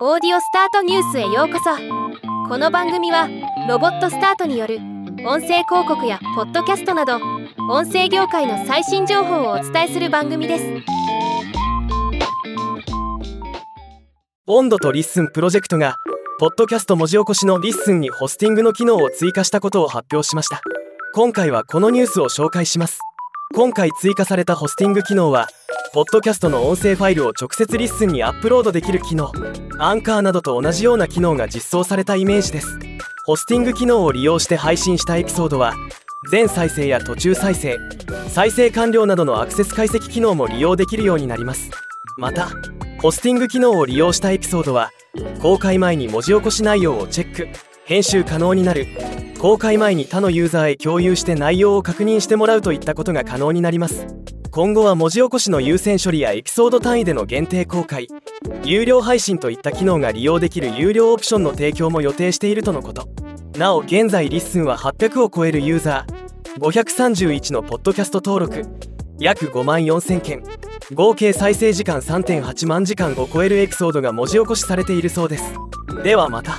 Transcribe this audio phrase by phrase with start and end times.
[0.00, 1.70] オーディオスタートニュースへようこそ。
[2.48, 3.28] この番組は
[3.68, 4.78] ロボットスタートによる
[5.24, 7.20] 音声広告やポッドキャストなど
[7.70, 10.64] 音声業界の最新情報をお伝えする番組です。
[14.48, 15.94] オンドと LISTEN プロジェクトが
[16.40, 20.60] ポッドキャスト文字起こしの LISTEN にホスティングの機能を追加したことを発表しました。
[21.14, 22.98] 今回はこのニュースを紹介します。
[23.54, 25.46] 今回追加されたホスティング機能は
[25.94, 29.30] ポッドキャストの音声ファイルを直接 LISTEN にアップロードできる機能。
[29.78, 32.80] アンカーなどと同じような機能が実装されたイメージです。
[33.26, 35.72] ホスティング機能を利用して配信したエピソードは
[36.32, 37.78] 全再生や途中再生
[38.28, 41.70] 再生完了などのアクセス解析機能も利用できるようになります。
[42.18, 42.48] また
[43.00, 44.90] ホスティング機能を利用したエピソードは
[45.40, 47.46] 公開前に文字起こし内容をチェック
[47.84, 48.88] 編集可能になる
[49.38, 54.08] 公開前に他のユーザーへ共有して内容を確認してもらうといったことが可能になります。
[54.54, 58.06] 今後は文字起こしの優先処理やエピソード単位での限定公開。
[58.62, 63.08] 有料配信といった機能が利用できる有料オプションの提供も予定しているとのこと。
[63.58, 66.60] なお現在 LISTEN は800を超えるユーザー。
[66.60, 68.62] 531のポッドキャスト登録。
[69.18, 70.44] 約5万4000件。
[70.92, 75.52] 合計再生時間3.8万時間を超えるエピソードが文字起こしされているそうです。
[76.04, 76.58] ではまた。